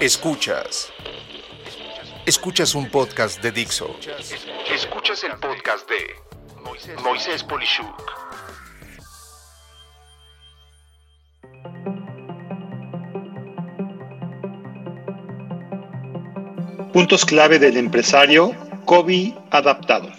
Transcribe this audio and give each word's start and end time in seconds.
Escuchas. 0.00 0.92
Escuchas 2.26 2.74
un 2.74 2.90
podcast 2.90 3.40
de 3.40 3.52
Dixo. 3.52 3.94
Escuchas 4.74 5.22
el 5.22 5.36
podcast 5.38 5.88
de 5.88 6.96
Moisés 7.04 7.44
Polishuk. 7.44 7.86
Puntos 16.92 17.24
clave 17.24 17.60
del 17.60 17.76
empresario 17.76 18.52
COVID 18.84 19.32
adaptado. 19.52 20.10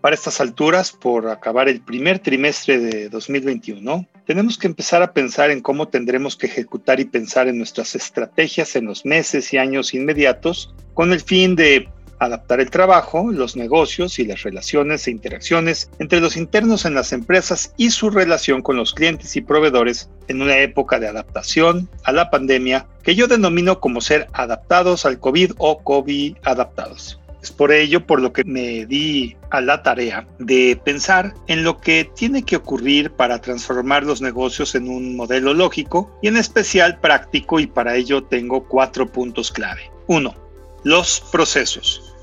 Para 0.00 0.14
estas 0.14 0.40
alturas, 0.40 0.92
por 0.92 1.28
acabar 1.28 1.68
el 1.68 1.82
primer 1.82 2.20
trimestre 2.20 2.78
de 2.78 3.10
2021, 3.10 4.06
tenemos 4.26 4.58
que 4.58 4.66
empezar 4.66 5.02
a 5.02 5.12
pensar 5.12 5.50
en 5.50 5.60
cómo 5.60 5.88
tendremos 5.88 6.36
que 6.36 6.46
ejecutar 6.46 7.00
y 7.00 7.04
pensar 7.04 7.48
en 7.48 7.58
nuestras 7.58 7.94
estrategias 7.94 8.76
en 8.76 8.86
los 8.86 9.04
meses 9.04 9.52
y 9.52 9.58
años 9.58 9.94
inmediatos 9.94 10.74
con 10.94 11.12
el 11.12 11.20
fin 11.20 11.56
de 11.56 11.88
adaptar 12.20 12.60
el 12.60 12.70
trabajo, 12.70 13.30
los 13.32 13.56
negocios 13.56 14.18
y 14.18 14.26
las 14.26 14.42
relaciones 14.42 15.06
e 15.06 15.10
interacciones 15.10 15.90
entre 15.98 16.20
los 16.20 16.36
internos 16.36 16.84
en 16.84 16.94
las 16.94 17.12
empresas 17.12 17.72
y 17.76 17.90
su 17.90 18.10
relación 18.10 18.62
con 18.62 18.76
los 18.76 18.92
clientes 18.92 19.34
y 19.36 19.40
proveedores 19.40 20.10
en 20.28 20.42
una 20.42 20.58
época 20.58 21.00
de 21.00 21.08
adaptación 21.08 21.88
a 22.04 22.12
la 22.12 22.30
pandemia 22.30 22.86
que 23.02 23.14
yo 23.14 23.26
denomino 23.26 23.80
como 23.80 24.02
ser 24.02 24.28
adaptados 24.34 25.06
al 25.06 25.18
COVID 25.18 25.52
o 25.56 25.82
COVID 25.82 26.36
adaptados. 26.44 27.19
Es 27.42 27.50
por 27.50 27.72
ello 27.72 28.06
por 28.06 28.20
lo 28.20 28.32
que 28.32 28.44
me 28.44 28.84
di 28.84 29.36
a 29.50 29.60
la 29.60 29.82
tarea 29.82 30.26
de 30.38 30.80
pensar 30.84 31.34
en 31.46 31.64
lo 31.64 31.78
que 31.78 32.10
tiene 32.14 32.42
que 32.42 32.56
ocurrir 32.56 33.10
para 33.12 33.40
transformar 33.40 34.04
los 34.04 34.20
negocios 34.20 34.74
en 34.74 34.88
un 34.88 35.16
modelo 35.16 35.54
lógico 35.54 36.18
y 36.22 36.28
en 36.28 36.36
especial 36.36 37.00
práctico 37.00 37.58
y 37.58 37.66
para 37.66 37.96
ello 37.96 38.22
tengo 38.24 38.68
cuatro 38.68 39.10
puntos 39.10 39.50
clave. 39.50 39.90
Uno, 40.06 40.34
Los 40.84 41.20
procesos. 41.32 42.14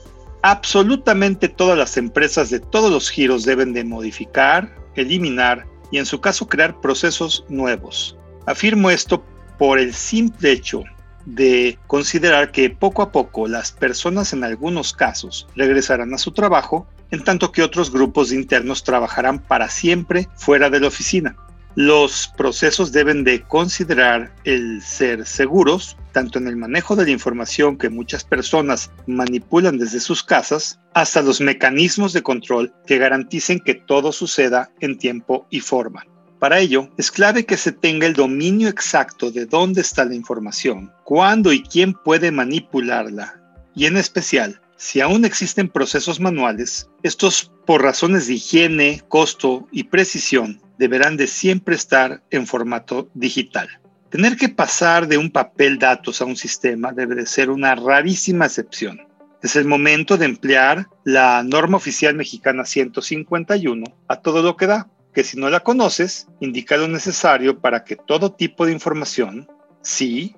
Absolutamente 0.43 1.49
todas 1.49 1.77
las 1.77 1.97
empresas 1.97 2.49
de 2.49 2.59
todos 2.59 2.91
los 2.91 3.09
giros 3.09 3.43
deben 3.43 3.73
de 3.73 3.83
modificar, 3.83 4.73
eliminar 4.95 5.65
y 5.91 5.97
en 5.97 6.05
su 6.05 6.21
caso 6.21 6.47
crear 6.47 6.79
procesos 6.79 7.43
nuevos. 7.49 8.17
Afirmo 8.45 8.89
esto 8.89 9.23
por 9.57 9.79
el 9.79 9.93
simple 9.93 10.51
hecho 10.51 10.83
de 11.27 11.77
considerar 11.87 12.51
que 12.51 12.69
poco 12.69 13.01
a 13.01 13.11
poco 13.11 13.47
las 13.47 13.73
personas 13.73 14.31
en 14.31 14.45
algunos 14.45 14.93
casos 14.93 15.45
regresarán 15.55 16.13
a 16.13 16.17
su 16.17 16.31
trabajo, 16.31 16.87
en 17.11 17.23
tanto 17.23 17.51
que 17.51 17.63
otros 17.63 17.91
grupos 17.91 18.29
de 18.29 18.37
internos 18.37 18.83
trabajarán 18.83 19.39
para 19.39 19.69
siempre 19.69 20.29
fuera 20.35 20.69
de 20.69 20.79
la 20.79 20.87
oficina. 20.87 21.35
Los 21.75 22.31
procesos 22.37 22.91
deben 22.91 23.25
de 23.25 23.41
considerar 23.41 24.33
el 24.45 24.81
ser 24.81 25.27
seguros, 25.27 25.97
tanto 26.13 26.39
en 26.39 26.47
el 26.47 26.55
manejo 26.55 26.95
de 26.95 27.03
la 27.03 27.11
información 27.11 27.77
que 27.77 27.89
muchas 27.89 28.23
personas 28.23 28.89
manipulan 29.05 29.77
desde 29.77 29.99
sus 29.99 30.23
casas, 30.23 30.79
hasta 30.93 31.21
los 31.21 31.41
mecanismos 31.41 32.13
de 32.13 32.23
control 32.23 32.73
que 32.87 32.97
garanticen 32.97 33.59
que 33.59 33.75
todo 33.75 34.11
suceda 34.13 34.71
en 34.79 34.97
tiempo 34.97 35.45
y 35.51 35.59
forma. 35.59 36.05
Para 36.39 36.59
ello, 36.59 36.89
es 36.97 37.11
clave 37.11 37.45
que 37.45 37.57
se 37.57 37.71
tenga 37.71 38.05
el 38.05 38.13
dominio 38.13 38.69
exacto 38.69 39.31
de 39.31 39.47
dónde 39.47 39.81
está 39.81 40.05
la 40.05 40.13
información, 40.13 40.91
cuándo 41.03 41.51
y 41.51 41.63
quién 41.63 41.93
puede 41.93 42.31
manipularla, 42.31 43.41
y 43.73 43.87
en 43.87 43.97
especial, 43.97 44.61
si 44.75 45.01
aún 45.01 45.25
existen 45.25 45.67
procesos 45.67 46.19
manuales, 46.19 46.89
estos 47.01 47.51
por 47.65 47.81
razones 47.81 48.27
de 48.27 48.35
higiene, 48.35 49.01
costo 49.07 49.67
y 49.71 49.85
precisión 49.85 50.61
deberán 50.77 51.17
de 51.17 51.25
siempre 51.25 51.73
estar 51.73 52.21
en 52.29 52.45
formato 52.45 53.09
digital. 53.15 53.67
Tener 54.11 54.37
que 54.37 54.49
pasar 54.49 55.07
de 55.07 55.17
un 55.17 55.31
papel 55.31 55.79
datos 55.79 56.21
a 56.21 56.25
un 56.25 56.35
sistema 56.35 56.93
debe 56.93 57.15
de 57.15 57.25
ser 57.25 57.49
una 57.49 57.73
rarísima 57.73 58.45
excepción. 58.45 59.01
Es 59.41 59.55
el 59.55 59.65
momento 59.65 60.17
de 60.17 60.25
emplear 60.25 60.87
la 61.03 61.41
norma 61.43 61.77
oficial 61.77 62.13
mexicana 62.13 62.63
151 62.63 63.83
a 64.07 64.15
todo 64.21 64.43
lo 64.43 64.55
que 64.55 64.67
da 64.67 64.87
que 65.17 65.23
si 65.23 65.35
no 65.35 65.49
la 65.49 65.61
conoces, 65.61 66.27
indica 66.41 66.77
lo 66.77 66.87
necesario 66.87 67.59
para 67.59 67.83
que 67.83 67.95
todo 67.95 68.33
tipo 68.33 68.67
de 68.67 68.71
información, 68.71 69.49
sí, 69.81 70.35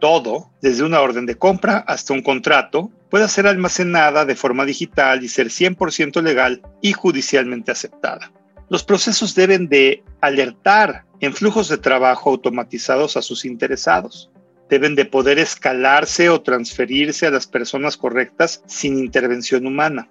todo, 0.00 0.50
desde 0.60 0.82
una 0.82 1.00
orden 1.00 1.24
de 1.24 1.36
compra 1.36 1.84
hasta 1.86 2.14
un 2.14 2.22
contrato, 2.22 2.90
pueda 3.10 3.28
ser 3.28 3.46
almacenada 3.46 4.24
de 4.24 4.34
forma 4.34 4.64
digital 4.64 5.22
y 5.22 5.28
ser 5.28 5.50
100% 5.50 6.20
legal 6.20 6.62
y 6.82 6.94
judicialmente 6.94 7.70
aceptada. 7.70 8.32
Los 8.68 8.82
procesos 8.82 9.36
deben 9.36 9.68
de 9.68 10.02
alertar 10.20 11.04
en 11.20 11.32
flujos 11.32 11.68
de 11.68 11.78
trabajo 11.78 12.30
automatizados 12.30 13.16
a 13.16 13.22
sus 13.22 13.44
interesados. 13.44 14.32
Deben 14.68 14.96
de 14.96 15.04
poder 15.04 15.38
escalarse 15.38 16.28
o 16.28 16.42
transferirse 16.42 17.24
a 17.28 17.30
las 17.30 17.46
personas 17.46 17.96
correctas 17.96 18.64
sin 18.66 18.98
intervención 18.98 19.64
humana. 19.64 20.10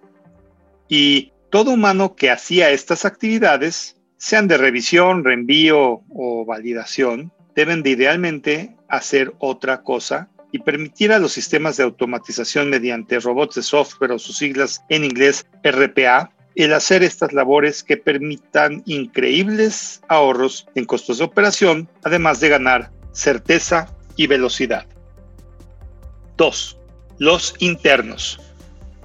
Y 0.88 1.34
todo 1.50 1.72
humano 1.72 2.16
que 2.16 2.32
hacía 2.32 2.70
estas 2.70 3.04
actividades 3.04 3.97
sean 4.18 4.48
de 4.48 4.58
revisión, 4.58 5.24
reenvío 5.24 6.02
o 6.10 6.46
validación, 6.46 7.32
deben 7.56 7.84
de 7.84 7.92
idealmente 7.92 8.76
hacer 8.88 9.34
otra 9.40 9.82
cosa 9.84 10.30
y 10.52 10.60
permitir 10.60 11.12
a 11.12 11.20
los 11.20 11.34
sistemas 11.34 11.78
de 11.78 11.84
automatización 11.84 12.70
mediante 12.70 13.20
robots 13.20 13.56
de 13.56 13.64
software 13.64 14.12
o 14.12 14.20
sus 14.20 14.38
siglas 14.38 14.84
en 14.90 15.04
inglés 15.04 15.46
RPA 15.64 16.32
el 16.56 16.74
hacer 16.74 17.04
estas 17.04 17.34
labores 17.34 17.84
que 17.84 17.98
permitan 17.98 18.82
increíbles 18.88 20.02
ahorros 20.08 20.68
en 20.74 20.86
costos 20.86 21.20
de 21.20 21.26
operación, 21.26 21.88
además 22.04 22.40
de 22.40 22.50
ganar 22.50 22.92
certeza 23.12 23.96
y 24.16 24.26
velocidad. 24.26 24.88
2. 26.36 26.78
Los 27.20 27.54
internos. 27.60 28.40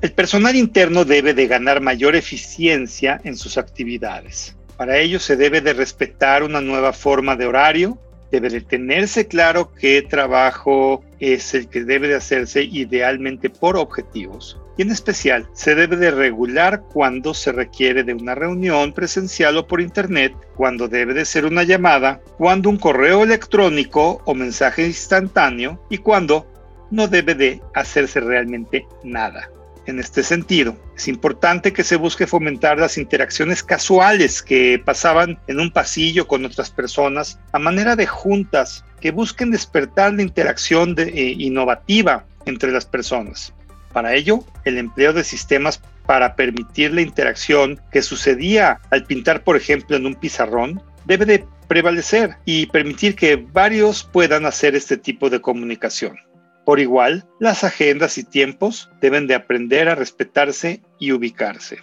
El 0.00 0.12
personal 0.12 0.56
interno 0.56 1.05
debe 1.05 1.34
de 1.34 1.47
ganar 1.47 1.83
mayor 1.83 2.17
eficiencia 2.17 3.21
en 3.23 3.37
sus 3.37 3.59
actividades. 3.59 4.56
Para 4.82 4.98
ello 4.98 5.20
se 5.20 5.37
debe 5.37 5.60
de 5.60 5.75
respetar 5.75 6.43
una 6.43 6.60
nueva 6.60 6.93
forma 6.93 7.37
de 7.37 7.47
horario, 7.47 7.98
debe 8.32 8.50
de 8.50 8.62
tenerse 8.62 9.28
claro 9.28 9.70
qué 9.78 10.03
trabajo 10.03 11.04
es 11.20 11.54
el 11.54 11.69
que 11.69 11.84
debe 11.84 12.09
de 12.09 12.16
hacerse 12.16 12.65
idealmente 12.65 13.48
por 13.48 13.76
objetivos. 13.76 14.60
Y 14.76 14.82
en 14.82 14.91
especial, 14.91 15.48
se 15.53 15.76
debe 15.76 15.94
de 15.94 16.10
regular 16.10 16.82
cuando 16.93 17.32
se 17.32 17.53
requiere 17.53 18.03
de 18.03 18.15
una 18.15 18.34
reunión 18.34 18.93
presencial 18.93 19.56
o 19.56 19.69
por 19.69 19.81
internet, 19.81 20.34
cuando 20.56 20.88
debe 20.88 21.14
de 21.14 21.26
ser 21.26 21.44
una 21.44 21.62
llamada, 21.62 22.20
cuando 22.37 22.69
un 22.69 22.76
correo 22.76 23.22
electrónico 23.22 24.20
o 24.25 24.34
mensaje 24.34 24.84
instantáneo 24.84 25.81
y 25.91 25.99
cuando 25.99 26.44
no 26.91 27.06
debe 27.06 27.37
de 27.37 27.62
hacerse 27.72 28.19
realmente 28.19 28.84
nada. 29.04 29.49
En 29.87 29.98
este 29.98 30.22
sentido, 30.22 30.76
es 30.97 31.09
importante 31.09 31.72
que 31.72 31.82
se 31.82 31.97
busque 31.97 32.28
fomentar 32.28 32.78
las 32.78 32.98
interacciones 32.98 33.65
casuales 33.65 34.41
que 34.41 34.81
pasaban 34.84 35.41
en 35.48 35.59
un 35.59 35.72
pasillo 35.72 36.28
con 36.28 36.44
otras 36.44 36.70
personas 36.70 37.41
a 37.53 37.59
manera 37.59 37.97
de 37.97 38.06
juntas 38.06 38.84
que 39.00 39.10
busquen 39.10 39.50
despertar 39.50 40.15
la 40.15 40.22
interacción 40.22 40.94
eh, 40.98 41.34
innovativa 41.37 42.25
entre 42.47 42.70
las 42.70 42.87
personas. 42.87 43.53
Para 43.93 44.15
ello, 44.15 44.44
el 44.65 44.78
empleo 44.78 45.12
de 45.12 45.25
sistemas 45.25 45.82
para 46.06 46.37
permitir 46.37 46.94
la 46.94 47.03
interacción 47.03 47.81
que 47.91 48.03
sucedía 48.03 48.81
al 48.91 49.04
pintar, 49.04 49.43
por 49.43 49.56
ejemplo, 49.56 49.97
en 49.97 50.06
un 50.06 50.14
pizarrón, 50.14 50.81
debe 51.04 51.26
de 51.26 51.44
prevalecer 51.66 52.37
y 52.44 52.66
permitir 52.66 53.16
que 53.16 53.37
varios 53.37 54.04
puedan 54.04 54.47
hacer 54.47 54.76
este 54.76 54.97
tipo 54.97 55.28
de 55.31 55.41
comunicación. 55.41 56.19
Por 56.65 56.78
igual, 56.78 57.27
las 57.41 57.65
agendas 57.65 58.19
y 58.19 58.25
tiempos 58.25 58.89
deben 59.00 59.27
de 59.27 59.34
aprender 59.34 59.89
a 59.89 59.95
respetarse 59.95 60.81
y 60.99 61.12
ubicarse. 61.12 61.78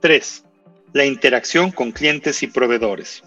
3. 0.00 0.44
La 0.92 1.04
interacción 1.04 1.70
con 1.70 1.92
clientes 1.92 2.42
y 2.42 2.46
proveedores. 2.46 3.22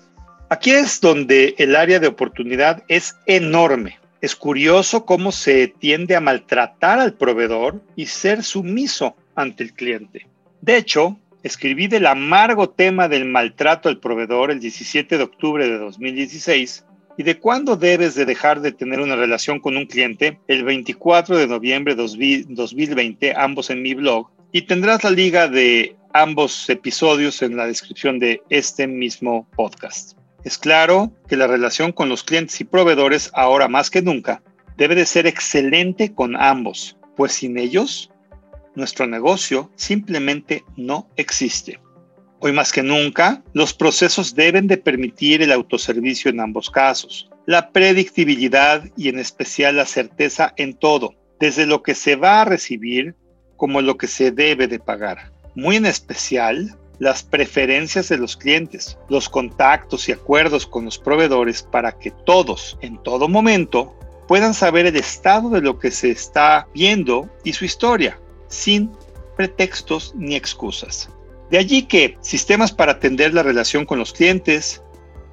Aquí 0.49 0.71
es 0.71 1.01
donde 1.01 1.55
el 1.57 1.75
área 1.75 1.99
de 1.99 2.07
oportunidad 2.07 2.83
es 2.87 3.15
enorme. 3.25 3.99
Es 4.21 4.35
curioso 4.35 5.05
cómo 5.05 5.31
se 5.31 5.67
tiende 5.67 6.15
a 6.15 6.21
maltratar 6.21 6.99
al 6.99 7.13
proveedor 7.13 7.81
y 7.95 8.07
ser 8.07 8.43
sumiso 8.43 9.15
ante 9.35 9.63
el 9.63 9.73
cliente. 9.73 10.27
De 10.61 10.77
hecho, 10.77 11.19
escribí 11.43 11.87
del 11.87 12.07
amargo 12.07 12.69
tema 12.69 13.07
del 13.07 13.25
maltrato 13.25 13.89
al 13.89 13.99
proveedor 13.99 14.49
el 14.49 14.59
17 14.59 15.17
de 15.17 15.23
octubre 15.23 15.67
de 15.67 15.77
2016 15.77 16.85
y 17.17 17.23
de 17.23 17.39
cuándo 17.39 17.75
debes 17.75 18.15
de 18.15 18.25
dejar 18.25 18.61
de 18.61 18.71
tener 18.71 19.01
una 19.01 19.15
relación 19.15 19.59
con 19.59 19.75
un 19.75 19.87
cliente 19.87 20.39
el 20.47 20.63
24 20.63 21.37
de 21.37 21.47
noviembre 21.47 21.95
de 21.95 22.03
2020, 22.49 23.33
ambos 23.35 23.69
en 23.69 23.81
mi 23.81 23.95
blog, 23.95 24.29
y 24.51 24.61
tendrás 24.61 25.03
la 25.03 25.09
liga 25.09 25.47
de 25.47 25.95
ambos 26.13 26.69
episodios 26.69 27.41
en 27.41 27.57
la 27.57 27.65
descripción 27.65 28.19
de 28.19 28.41
este 28.49 28.87
mismo 28.87 29.47
podcast. 29.55 30.17
Es 30.43 30.57
claro 30.57 31.11
que 31.27 31.35
la 31.35 31.47
relación 31.47 31.91
con 31.91 32.07
los 32.07 32.23
clientes 32.23 32.61
y 32.61 32.63
proveedores 32.63 33.31
ahora 33.33 33.67
más 33.67 33.89
que 33.89 34.01
nunca 34.01 34.41
debe 34.77 34.95
de 34.95 35.05
ser 35.05 35.27
excelente 35.27 36.13
con 36.13 36.35
ambos, 36.35 36.97
pues 37.15 37.33
sin 37.33 37.57
ellos 37.57 38.11
nuestro 38.75 39.07
negocio 39.07 39.71
simplemente 39.75 40.63
no 40.75 41.09
existe. 41.15 41.79
Hoy 42.39 42.51
más 42.51 42.71
que 42.71 42.83
nunca, 42.83 43.41
los 43.53 43.73
procesos 43.73 44.35
deben 44.35 44.67
de 44.67 44.77
permitir 44.77 45.41
el 45.41 45.51
autoservicio 45.51 46.29
en 46.29 46.39
ambos 46.39 46.69
casos. 46.69 47.29
la 47.47 47.71
predictibilidad 47.71 48.83
y 48.97 49.07
en 49.07 49.19
especial 49.19 49.77
la 49.77 49.85
certeza 49.85 50.53
en 50.57 50.73
todo, 50.73 51.15
desde 51.39 51.65
lo 51.65 51.81
que 51.81 51.95
se 51.95 52.17
va 52.17 52.41
a 52.41 52.45
recibir 52.45 53.15
como 53.55 53.81
lo 53.81 53.95
que 53.95 54.07
se 54.07 54.31
debe 54.31 54.67
de 54.67 54.79
pagar. 54.79 55.31
Muy 55.55 55.77
en 55.77 55.85
especial 55.85 56.77
las 56.99 57.23
preferencias 57.23 58.09
de 58.09 58.17
los 58.17 58.35
clientes, 58.35 58.97
los 59.07 59.29
contactos 59.29 60.09
y 60.09 60.11
acuerdos 60.11 60.67
con 60.67 60.83
los 60.83 60.97
proveedores 60.97 61.63
para 61.63 61.97
que 61.97 62.11
todos, 62.11 62.77
en 62.81 63.01
todo 63.01 63.29
momento, 63.29 63.97
puedan 64.27 64.53
saber 64.53 64.85
el 64.85 64.97
estado 64.97 65.49
de 65.49 65.61
lo 65.61 65.79
que 65.79 65.89
se 65.89 66.11
está 66.11 66.67
viendo 66.73 67.29
y 67.45 67.53
su 67.53 67.63
historia, 67.63 68.19
sin 68.49 68.91
pretextos 69.37 70.13
ni 70.17 70.35
excusas. 70.35 71.09
De 71.49 71.57
allí 71.57 71.83
que 71.83 72.17
sistemas 72.21 72.71
para 72.71 72.93
atender 72.93 73.33
la 73.33 73.43
relación 73.43 73.85
con 73.85 73.99
los 73.99 74.11
clientes, 74.11 74.81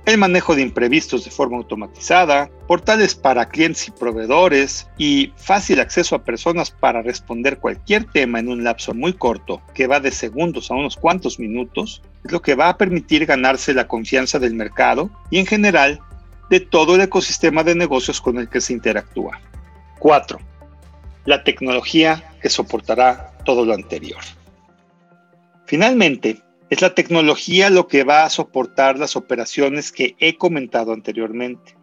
el 0.06 0.18
manejo 0.18 0.54
de 0.54 0.62
imprevistos 0.62 1.24
de 1.24 1.30
forma 1.30 1.56
automatizada, 1.56 2.50
portales 2.68 3.14
para 3.14 3.48
clientes 3.48 3.88
y 3.88 3.90
proveedores 3.90 4.86
y 4.98 5.32
fácil 5.36 5.80
acceso 5.80 6.14
a 6.14 6.24
personas 6.24 6.70
para 6.70 7.02
responder 7.02 7.58
cualquier 7.58 8.04
tema 8.04 8.38
en 8.38 8.48
un 8.48 8.64
lapso 8.64 8.92
muy 8.94 9.14
corto, 9.14 9.62
que 9.74 9.86
va 9.86 10.00
de 10.00 10.10
segundos 10.10 10.70
a 10.70 10.74
unos 10.74 10.96
cuantos 10.96 11.38
minutos, 11.38 12.02
es 12.24 12.32
lo 12.32 12.42
que 12.42 12.54
va 12.54 12.68
a 12.68 12.76
permitir 12.76 13.24
ganarse 13.24 13.72
la 13.72 13.88
confianza 13.88 14.38
del 14.38 14.54
mercado 14.54 15.10
y 15.30 15.38
en 15.38 15.46
general 15.46 16.00
de 16.50 16.60
todo 16.60 16.96
el 16.96 17.00
ecosistema 17.00 17.64
de 17.64 17.74
negocios 17.74 18.20
con 18.20 18.38
el 18.38 18.48
que 18.48 18.60
se 18.60 18.74
interactúa. 18.74 19.40
4. 19.98 20.38
La 21.24 21.42
tecnología 21.42 22.34
que 22.42 22.50
soportará 22.50 23.32
todo 23.44 23.64
lo 23.64 23.72
anterior. 23.72 24.20
Finalmente, 25.66 26.42
es 26.70 26.82
la 26.82 26.94
tecnología 26.94 27.70
lo 27.70 27.88
que 27.88 28.04
va 28.04 28.24
a 28.24 28.30
soportar 28.30 28.98
las 28.98 29.16
operaciones 29.16 29.92
que 29.92 30.16
he 30.18 30.36
comentado 30.36 30.92
anteriormente. 30.92 31.76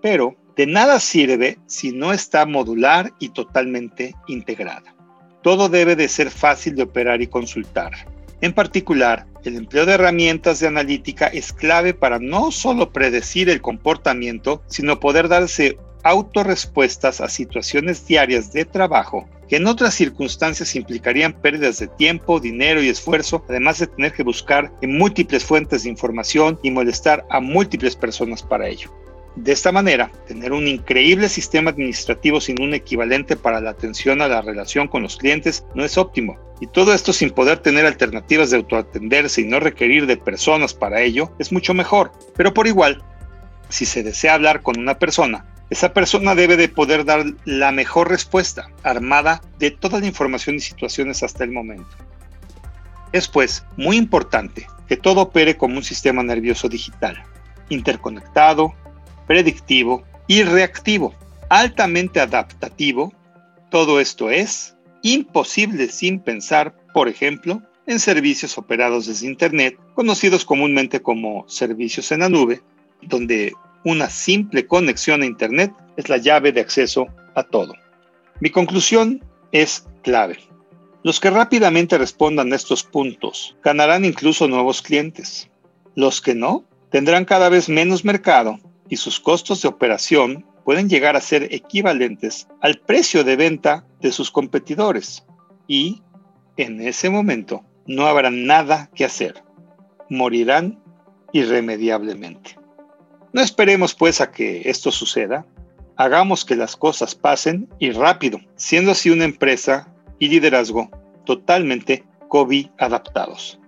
Pero 0.00 0.36
de 0.56 0.66
nada 0.66 0.98
sirve 1.00 1.58
si 1.66 1.92
no 1.92 2.12
está 2.12 2.46
modular 2.46 3.12
y 3.18 3.30
totalmente 3.30 4.14
integrada. 4.28 4.94
Todo 5.42 5.68
debe 5.68 5.96
de 5.96 6.08
ser 6.08 6.30
fácil 6.30 6.74
de 6.74 6.82
operar 6.82 7.22
y 7.22 7.26
consultar. 7.26 7.92
En 8.40 8.52
particular, 8.52 9.26
el 9.44 9.56
empleo 9.56 9.86
de 9.86 9.94
herramientas 9.94 10.60
de 10.60 10.66
analítica 10.66 11.26
es 11.26 11.52
clave 11.52 11.94
para 11.94 12.18
no 12.18 12.50
solo 12.50 12.92
predecir 12.92 13.48
el 13.48 13.60
comportamiento, 13.60 14.62
sino 14.66 15.00
poder 15.00 15.28
darse 15.28 15.78
autorrespuestas 16.02 17.20
a 17.20 17.28
situaciones 17.28 18.06
diarias 18.06 18.52
de 18.52 18.64
trabajo 18.64 19.28
que 19.50 19.56
en 19.56 19.66
otras 19.66 19.94
circunstancias 19.94 20.76
implicarían 20.76 21.32
pérdidas 21.32 21.80
de 21.80 21.88
tiempo, 21.88 22.38
dinero 22.38 22.80
y 22.80 22.88
esfuerzo, 22.88 23.44
además 23.48 23.80
de 23.80 23.88
tener 23.88 24.12
que 24.12 24.22
buscar 24.22 24.70
en 24.80 24.96
múltiples 24.96 25.44
fuentes 25.44 25.82
de 25.82 25.88
información 25.88 26.60
y 26.62 26.70
molestar 26.70 27.26
a 27.30 27.40
múltiples 27.40 27.96
personas 27.96 28.44
para 28.44 28.68
ello. 28.68 28.94
De 29.34 29.50
esta 29.50 29.72
manera, 29.72 30.12
tener 30.28 30.52
un 30.52 30.68
increíble 30.68 31.28
sistema 31.28 31.70
administrativo 31.70 32.40
sin 32.40 32.62
un 32.62 32.74
equivalente 32.74 33.34
para 33.34 33.60
la 33.60 33.70
atención 33.70 34.22
a 34.22 34.28
la 34.28 34.40
relación 34.40 34.86
con 34.86 35.02
los 35.02 35.16
clientes 35.16 35.64
no 35.74 35.84
es 35.84 35.98
óptimo. 35.98 36.38
Y 36.60 36.68
todo 36.68 36.94
esto 36.94 37.12
sin 37.12 37.30
poder 37.30 37.58
tener 37.58 37.86
alternativas 37.86 38.50
de 38.50 38.58
autoatenderse 38.58 39.40
y 39.40 39.46
no 39.46 39.58
requerir 39.58 40.06
de 40.06 40.16
personas 40.16 40.74
para 40.74 41.00
ello 41.02 41.32
es 41.40 41.50
mucho 41.50 41.74
mejor. 41.74 42.12
Pero 42.36 42.54
por 42.54 42.68
igual, 42.68 43.02
si 43.68 43.84
se 43.84 44.04
desea 44.04 44.34
hablar 44.34 44.62
con 44.62 44.78
una 44.78 44.98
persona, 45.00 45.44
esa 45.70 45.94
persona 45.94 46.34
debe 46.34 46.56
de 46.56 46.68
poder 46.68 47.04
dar 47.04 47.24
la 47.44 47.70
mejor 47.70 48.10
respuesta, 48.10 48.68
armada 48.82 49.40
de 49.60 49.70
toda 49.70 50.00
la 50.00 50.06
información 50.06 50.56
y 50.56 50.60
situaciones 50.60 51.22
hasta 51.22 51.44
el 51.44 51.52
momento. 51.52 51.96
Es 53.12 53.28
pues 53.28 53.64
muy 53.76 53.96
importante 53.96 54.66
que 54.88 54.96
todo 54.96 55.22
opere 55.22 55.56
como 55.56 55.76
un 55.76 55.84
sistema 55.84 56.24
nervioso 56.24 56.68
digital, 56.68 57.22
interconectado, 57.68 58.74
predictivo 59.28 60.02
y 60.26 60.42
reactivo, 60.42 61.14
altamente 61.48 62.20
adaptativo. 62.20 63.12
Todo 63.70 64.00
esto 64.00 64.28
es 64.28 64.76
imposible 65.02 65.88
sin 65.88 66.18
pensar, 66.18 66.74
por 66.92 67.08
ejemplo, 67.08 67.62
en 67.86 68.00
servicios 68.00 68.58
operados 68.58 69.06
desde 69.06 69.28
Internet, 69.28 69.78
conocidos 69.94 70.44
comúnmente 70.44 71.00
como 71.00 71.48
servicios 71.48 72.10
en 72.10 72.20
la 72.20 72.28
nube, 72.28 72.60
donde 73.02 73.52
una 73.84 74.10
simple 74.10 74.66
conexión 74.66 75.22
a 75.22 75.26
Internet 75.26 75.72
es 75.96 76.08
la 76.08 76.18
llave 76.18 76.52
de 76.52 76.60
acceso 76.60 77.06
a 77.34 77.42
todo. 77.42 77.74
Mi 78.40 78.50
conclusión 78.50 79.24
es 79.52 79.86
clave. 80.02 80.38
Los 81.02 81.18
que 81.18 81.30
rápidamente 81.30 81.96
respondan 81.96 82.52
a 82.52 82.56
estos 82.56 82.82
puntos 82.82 83.56
ganarán 83.62 84.04
incluso 84.04 84.48
nuevos 84.48 84.82
clientes. 84.82 85.50
Los 85.94 86.20
que 86.20 86.34
no 86.34 86.64
tendrán 86.90 87.24
cada 87.24 87.48
vez 87.48 87.68
menos 87.68 88.04
mercado 88.04 88.58
y 88.88 88.96
sus 88.96 89.18
costos 89.18 89.62
de 89.62 89.68
operación 89.68 90.44
pueden 90.64 90.88
llegar 90.88 91.16
a 91.16 91.20
ser 91.20 91.54
equivalentes 91.54 92.48
al 92.60 92.78
precio 92.80 93.24
de 93.24 93.36
venta 93.36 93.86
de 94.00 94.12
sus 94.12 94.30
competidores. 94.30 95.24
Y 95.66 96.02
en 96.56 96.80
ese 96.80 97.08
momento 97.08 97.64
no 97.86 98.06
habrá 98.06 98.30
nada 98.30 98.90
que 98.94 99.04
hacer. 99.04 99.42
Morirán 100.10 100.82
irremediablemente. 101.32 102.59
No 103.32 103.40
esperemos 103.40 103.94
pues 103.94 104.20
a 104.20 104.32
que 104.32 104.62
esto 104.64 104.90
suceda. 104.90 105.46
Hagamos 105.96 106.44
que 106.44 106.56
las 106.56 106.76
cosas 106.76 107.14
pasen 107.14 107.68
y 107.78 107.92
rápido, 107.92 108.40
siendo 108.56 108.90
así 108.90 109.10
una 109.10 109.24
empresa 109.24 109.92
y 110.18 110.28
liderazgo 110.28 110.90
totalmente 111.24 112.04
COVID 112.28 112.68
adaptados. 112.78 113.60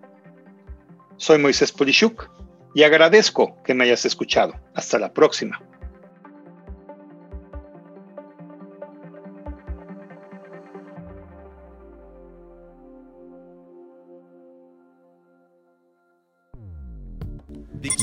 Soy 1.16 1.38
Moisés 1.38 1.70
Polishuk 1.70 2.28
y 2.74 2.82
agradezco 2.82 3.56
que 3.62 3.74
me 3.74 3.84
hayas 3.84 4.04
escuchado. 4.04 4.54
Hasta 4.74 4.98
la 4.98 5.12
próxima. 5.12 5.60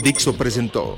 Dixo 0.03 0.37
presentó 0.37 0.97